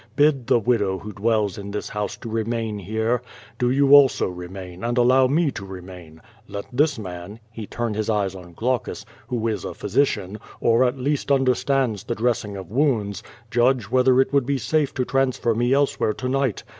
[0.15, 3.21] Bid the widow who dwells in this house to remain here.
[3.59, 6.21] Do you also re* main, and allow me to remain.
[6.49, 10.97] I^et this man" (he turned his eyes on (ilaucus) "who is a physician, or at
[10.97, 15.71] least understands the dressing of wounds, judge whether it would Ik; safe to transfer nic
[15.71, 16.63] elsewhere to night.